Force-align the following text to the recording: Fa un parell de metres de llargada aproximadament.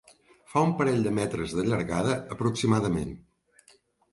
Fa 0.53 0.61
un 0.67 0.71
parell 0.79 1.03
de 1.07 1.11
metres 1.17 1.53
de 1.57 1.65
llargada 1.73 2.15
aproximadament. 2.37 3.17